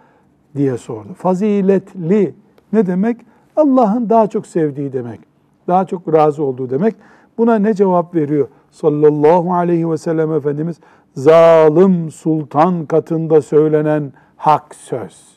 [0.57, 1.15] diye sordu.
[1.15, 2.35] Faziletli
[2.73, 3.17] ne demek?
[3.57, 5.21] Allah'ın daha çok sevdiği demek.
[5.69, 6.95] Daha çok razı olduğu demek.
[7.39, 8.49] Buna ne cevap veriyor?
[8.71, 10.81] Sallallahu aleyhi ve sellem Efendimiz
[11.17, 15.33] zalim sultan katında söylenen hak söz.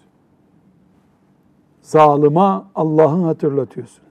[1.82, 4.06] Zalıma Allah'ın hatırlatıyorsun.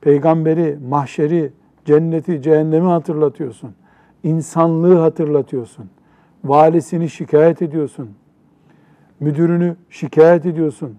[0.00, 1.52] Peygamberi, mahşeri,
[1.86, 3.70] cenneti, cehennemi hatırlatıyorsun.
[4.22, 5.86] İnsanlığı hatırlatıyorsun.
[6.44, 8.10] Valisini şikayet ediyorsun.
[9.20, 10.96] Müdürünü şikayet ediyorsun.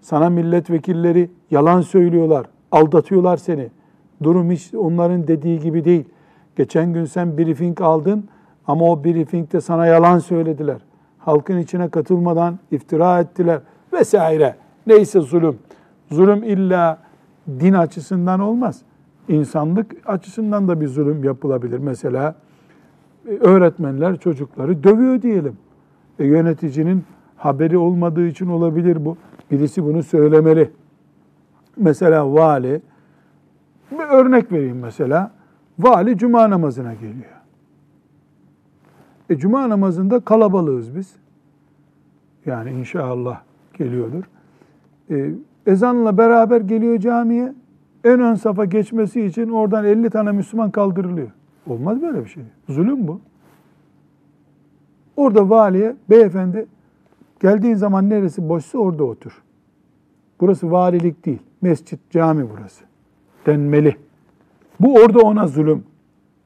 [0.00, 3.68] Sana milletvekilleri yalan söylüyorlar, aldatıyorlar seni.
[4.22, 6.04] Durum hiç onların dediği gibi değil.
[6.56, 8.28] Geçen gün sen briefing aldın
[8.66, 10.80] ama o briefingde sana yalan söylediler.
[11.18, 13.60] Halkın içine katılmadan iftira ettiler
[13.92, 14.56] vesaire.
[14.86, 15.58] Neyse zulüm.
[16.10, 16.98] Zulüm illa
[17.48, 18.82] din açısından olmaz.
[19.30, 21.78] İnsanlık açısından da bir zulüm yapılabilir.
[21.78, 22.34] Mesela
[23.28, 25.56] e, öğretmenler çocukları dövüyor diyelim.
[26.18, 27.04] E, yöneticinin
[27.36, 29.16] haberi olmadığı için olabilir bu.
[29.50, 30.70] Birisi bunu söylemeli.
[31.76, 32.82] Mesela vali,
[33.90, 35.30] bir örnek vereyim mesela.
[35.78, 37.40] Vali cuma namazına geliyor.
[39.30, 41.16] E cuma namazında kalabalığız biz.
[42.46, 43.40] Yani inşallah
[43.78, 44.24] geliyordur.
[45.10, 45.30] E,
[45.66, 47.54] ezanla beraber geliyor camiye.
[48.04, 51.30] En ön safa geçmesi için oradan 50 tane Müslüman kaldırılıyor.
[51.66, 52.42] Olmaz böyle bir şey.
[52.68, 53.20] Zulüm bu.
[55.16, 56.66] Orada valiye, beyefendi
[57.40, 59.42] geldiğin zaman neresi boşsa orada otur.
[60.40, 61.38] Burası valilik değil.
[61.62, 62.84] Mescit, cami burası.
[63.46, 63.96] Denmeli.
[64.80, 65.84] Bu orada ona zulüm.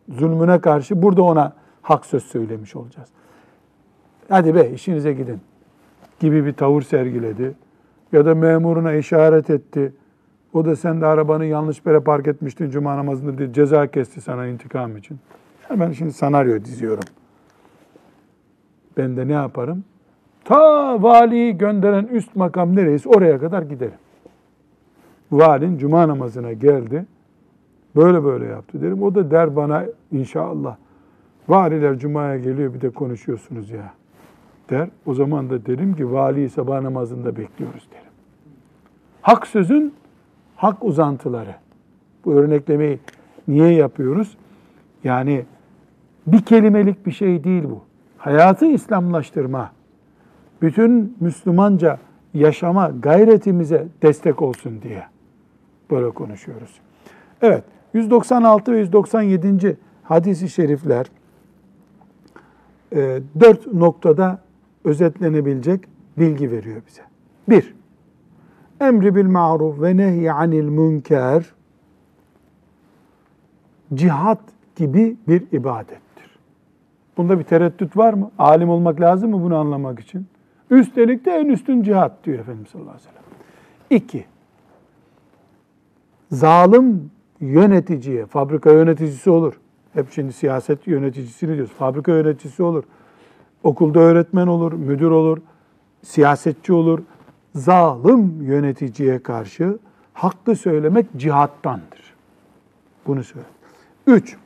[0.08, 1.52] Zulmüne karşı burada ona
[1.82, 3.08] hak söz söylemiş olacağız.
[4.28, 5.40] Hadi be işinize gidin
[6.20, 7.54] gibi bir tavır sergiledi.
[8.12, 9.92] Ya da memuruna işaret etti.
[10.54, 14.46] O da sen de arabanı yanlış yere park etmiştin cuma namazında diye ceza kesti sana
[14.46, 15.18] intikam için.
[15.70, 17.04] Yani ben şimdi senaryo diziyorum.
[18.96, 19.84] Ben de ne yaparım?
[20.44, 23.98] Ta valiyi gönderen üst makam nereyse oraya kadar giderim.
[25.32, 27.06] Valin cuma namazına geldi.
[27.96, 29.02] Böyle böyle yaptı derim.
[29.02, 30.76] O da der bana inşallah.
[31.48, 33.92] Valiler cumaya geliyor bir de konuşuyorsunuz ya
[34.70, 34.88] der.
[35.06, 38.12] O zaman da derim ki valiyi sabah namazında bekliyoruz derim.
[39.22, 39.94] Hak sözün
[40.64, 41.54] hak uzantıları.
[42.24, 42.98] Bu örneklemeyi
[43.48, 44.36] niye yapıyoruz?
[45.04, 45.44] Yani
[46.26, 47.82] bir kelimelik bir şey değil bu.
[48.18, 49.72] Hayatı İslamlaştırma,
[50.62, 51.98] bütün Müslümanca
[52.34, 55.04] yaşama gayretimize destek olsun diye
[55.90, 56.80] böyle konuşuyoruz.
[57.42, 59.76] Evet, 196 ve 197.
[60.02, 61.06] hadisi şerifler
[62.92, 64.38] e, dört noktada
[64.84, 65.80] özetlenebilecek
[66.18, 67.02] bilgi veriyor bize.
[67.48, 67.74] Bir,
[68.80, 71.54] emri bil ma'ruf ve nehy anil münker
[73.94, 74.40] cihat
[74.76, 76.38] gibi bir ibadettir.
[77.16, 78.30] Bunda bir tereddüt var mı?
[78.38, 80.26] Alim olmak lazım mı bunu anlamak için?
[80.70, 83.24] Üstelik de en üstün cihat diyor Efendimiz sallallahu aleyhi ve sellem.
[83.90, 84.24] İki,
[86.30, 87.10] zalim
[87.40, 89.60] yöneticiye, fabrika yöneticisi olur.
[89.92, 91.72] Hep şimdi siyaset yöneticisini diyoruz.
[91.72, 92.84] Fabrika yöneticisi olur.
[93.62, 95.38] Okulda öğretmen olur, müdür olur,
[96.02, 96.98] siyasetçi olur.
[97.54, 99.78] Zalim yöneticiye karşı
[100.12, 102.14] hakkı söylemek cihattandır.
[103.06, 103.46] Bunu söyle.
[104.06, 104.36] Üç,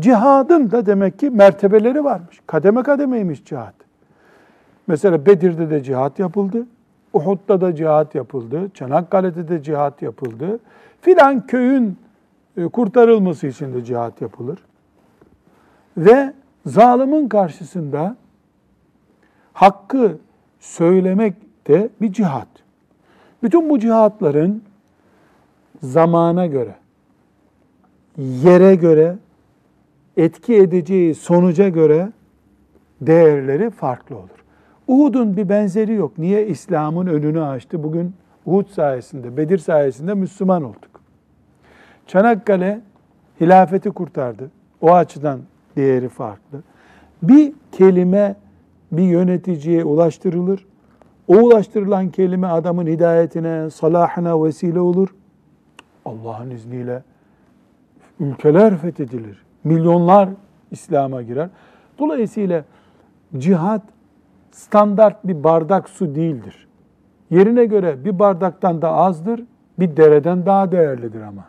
[0.00, 2.40] cihadın da demek ki mertebeleri varmış.
[2.46, 3.74] Kademe kademeymiş cihat.
[4.86, 6.66] Mesela Bedir'de de cihat yapıldı.
[7.12, 8.70] Uhud'da da cihat yapıldı.
[8.74, 10.58] Çanakkale'de de cihat yapıldı.
[11.00, 11.98] Filan köyün
[12.56, 14.58] e, kurtarılması için de cihat yapılır.
[15.96, 16.32] Ve
[16.66, 18.16] zalimin karşısında
[19.52, 20.18] hakkı
[20.60, 21.34] söylemek
[21.68, 22.48] de bir cihat.
[23.42, 24.62] Bütün bu cihatların
[25.82, 26.74] zamana göre,
[28.18, 29.16] yere göre,
[30.16, 32.12] etki edeceği sonuca göre
[33.00, 34.44] değerleri farklı olur.
[34.88, 36.18] Uhud'un bir benzeri yok.
[36.18, 37.82] Niye İslam'ın önünü açtı?
[37.82, 38.14] Bugün
[38.46, 41.00] Uhud sayesinde, Bedir sayesinde Müslüman olduk.
[42.06, 42.80] Çanakkale
[43.40, 44.50] hilafeti kurtardı.
[44.80, 45.40] O açıdan
[45.76, 46.62] değeri farklı.
[47.22, 48.36] Bir kelime
[48.92, 50.66] bir yöneticiye ulaştırılır.
[51.28, 55.14] O ulaştırılan kelime adamın hidayetine, salahına vesile olur.
[56.04, 57.02] Allah'ın izniyle
[58.20, 59.42] ülkeler fethedilir.
[59.64, 60.28] Milyonlar
[60.70, 61.48] İslam'a girer.
[61.98, 62.64] Dolayısıyla
[63.38, 63.82] cihat
[64.50, 66.68] standart bir bardak su değildir.
[67.30, 69.44] Yerine göre bir bardaktan da azdır,
[69.78, 71.44] bir dereden daha değerlidir ama.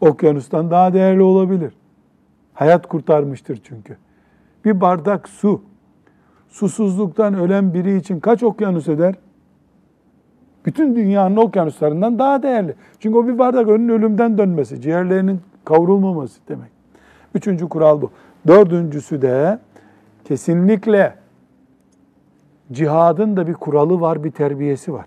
[0.00, 1.72] Okyanustan daha değerli olabilir.
[2.54, 3.96] Hayat kurtarmıştır çünkü.
[4.64, 5.62] Bir bardak su,
[6.48, 9.14] susuzluktan ölen biri için kaç okyanus eder?
[10.66, 12.74] Bütün dünyanın okyanuslarından daha değerli.
[13.00, 16.70] Çünkü o bir bardak önün ölümden dönmesi, ciğerlerinin kavrulmaması demek.
[17.34, 18.10] Üçüncü kural bu.
[18.46, 19.58] Dördüncüsü de
[20.24, 21.14] kesinlikle
[22.72, 25.06] cihadın da bir kuralı var, bir terbiyesi var.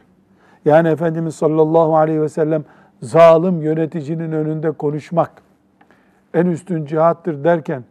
[0.65, 2.63] Yani Efendimiz sallallahu aleyhi ve sellem
[3.01, 5.31] zalim yöneticinin önünde konuşmak
[6.33, 7.83] en üstün cihattır derken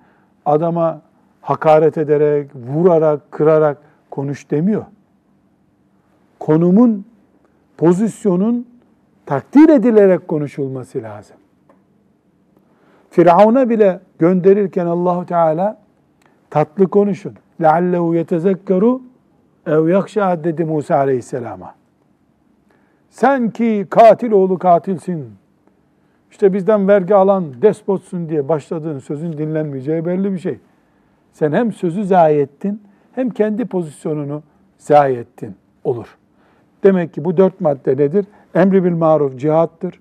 [0.45, 1.01] adama
[1.42, 3.78] hakaret ederek, vurarak, kırarak
[4.12, 4.86] konuş demiyor.
[6.40, 7.06] Konumun,
[7.78, 8.68] pozisyonun
[9.26, 11.38] takdir edilerek konuşulması lazım.
[13.10, 15.78] Firavun'a bile gönderirken Allahu Teala
[16.50, 17.34] tatlı konuşun.
[17.60, 19.00] لَعَلَّهُ يَتَذَكَّرُ
[19.68, 21.76] ev yakşa dedi Musa Aleyhisselam'a.
[23.10, 25.26] Sen ki katil oğlu katilsin.
[26.32, 30.60] İşte bizden vergi alan despotsun diye başladığın sözün dinlenmeyeceği belli bir şey.
[31.33, 34.43] Sen hem sözü zayi ettin hem kendi pozisyonunu
[34.79, 36.19] zayi ettin olur.
[36.83, 38.27] Demek ki bu dört madde nedir?
[38.55, 40.01] Emri bil maruf cihattır.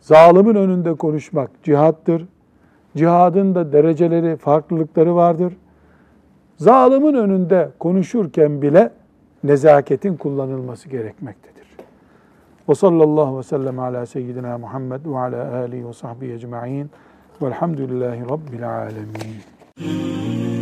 [0.00, 2.26] Zalimin önünde konuşmak cihattır.
[2.96, 5.56] Cihadın da dereceleri, farklılıkları vardır.
[6.56, 8.90] Zalimin önünde konuşurken bile
[9.44, 11.66] nezaketin kullanılması gerekmektedir.
[12.68, 16.90] Ve sallallahu ve sellem ala seyyidina Muhammed ve ala alihi ve sahbihi ecma'in
[17.42, 19.57] velhamdülillahi rabbil alemin.
[19.80, 20.57] Mm-hmm.